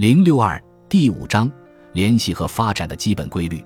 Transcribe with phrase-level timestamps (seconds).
[0.00, 0.58] 零六二
[0.88, 1.52] 第五章
[1.92, 3.62] 联系和发展的基本规律。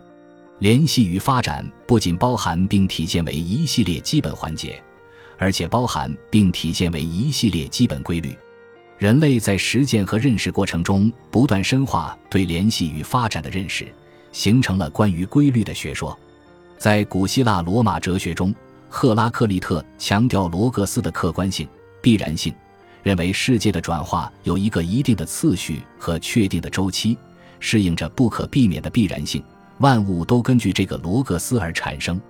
[0.59, 4.83] 联系与发展不仅包含并体现为一系列基本环节，
[5.39, 8.37] 而且包含并体现为一系列基本规律。
[8.99, 13.87] 人类在实践和认识过程中不断深化对联系与发展的认识，
[14.33, 16.19] 形成了关于规律的学说。
[16.77, 18.53] 在古希腊罗马哲学中，
[18.89, 21.69] 赫拉克利特强调罗格斯的客观性、
[22.03, 22.53] 必然性。
[23.05, 27.17] 认为世界的转化有一个一定的次序和确定的周期，
[27.61, 29.45] 适应着不可避免的必然性，
[29.79, 32.21] 万物都根据这个罗格斯而产生。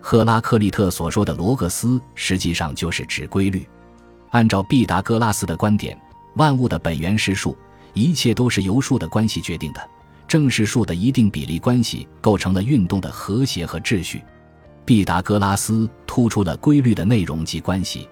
[0.00, 3.66] 赫拉克利特所说的罗格斯，实际上就是指规律。
[4.30, 6.00] 按照毕达哥拉斯的观点，
[6.36, 7.56] 万物的本源是数，
[7.92, 9.90] 一切都是由数的关系决定的。
[10.28, 14.22] 正是数的一定比例关系构成了运动的和谐和秩序。
[14.84, 18.08] 毕达哥拉斯突出了规律的内容及关系。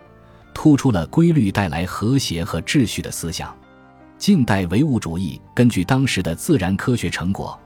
[0.55, 3.55] 突出了规律带来和谐和秩序的思想。
[4.19, 7.59] 近代唯物主义根据当时的自然科学成果，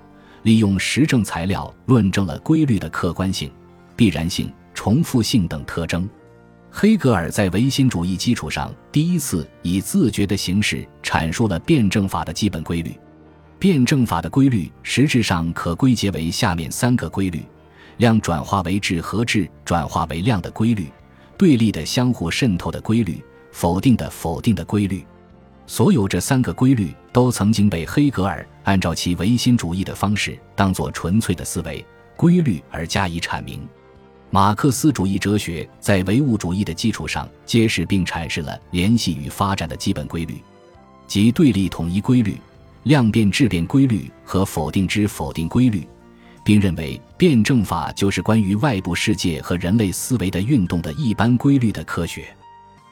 [0.42, 3.50] 利用实证材料论证了规律的客观性、
[3.96, 6.08] 必然性、重复性等特征。
[6.70, 12.96] 黑格尔在唯心主义基础上，第一次以自觉的形式阐述了辩证法的基本规律。
[13.58, 17.42] 辩证法的规律实质上可归结为下面三个规律：
[17.96, 20.88] 量转化为质和质转化为量的规律。
[21.44, 25.04] 对立的相互渗透的规律，否定的否定的规律，
[25.66, 31.84] 所有这三个规律都曾经被黑格尔按照其唯心主义的方式当作纯粹的思维
[32.16, 33.60] 规律而加以阐明。
[34.30, 40.36] 马克思主义哲学在唯物主义的基础上揭示并阐释了联系与发展的基本规律，
[41.06, 42.40] 即对立统一规律、
[42.84, 45.86] 量变质变规律和否定之否定规律。
[46.44, 52.26] 并认为辩证法就是关于外部世界和人类思维的运动的一般规律的科学。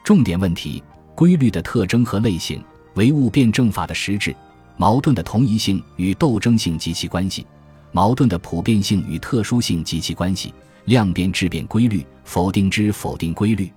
[0.03, 0.83] 重点问题：
[1.14, 2.61] 规律的特征和类型，
[2.94, 4.34] 唯物辩证法的实质，
[4.77, 7.47] 矛盾的同一性与斗争性及其关系，
[7.92, 10.53] 矛盾的普遍性与特殊性及其关系，
[10.87, 13.71] 量变质变规律，否定之否定规律。